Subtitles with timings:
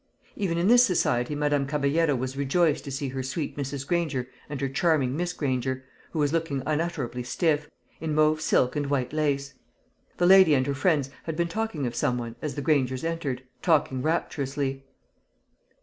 [0.35, 3.85] Even in this society Madame Caballero was rejoiced to see her sweet Mrs.
[3.85, 8.87] Granger and her charming Miss Granger, who was looking unutterably stiff, in mauve silk and
[8.89, 9.53] white lace.
[10.17, 13.43] The lady and her friends had been talking of some one as the Grangers entered,
[13.61, 14.83] talking rapturously.